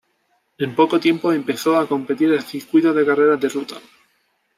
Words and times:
En 0.57 0.73
poco 0.73 0.99
tiempo, 0.99 1.31
empezó 1.31 1.77
a 1.77 1.87
competir 1.87 2.33
en 2.33 2.41
circuitos 2.41 2.95
de 2.95 3.05
carreras 3.05 3.39
de 3.39 3.49
ruta. 3.49 3.75